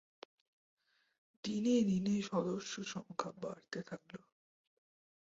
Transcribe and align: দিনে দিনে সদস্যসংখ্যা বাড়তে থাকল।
দিনে 1.43 1.75
দিনে 1.83 2.15
সদস্যসংখ্যা 2.21 3.29
বাড়তে 3.41 3.79
থাকল। 3.83 4.13